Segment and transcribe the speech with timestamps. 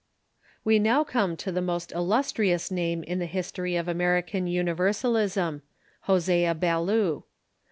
[0.63, 5.61] We now come to the most illustrious name in the history of American ITniversalism—
[6.09, 7.23] Hosea Ballou.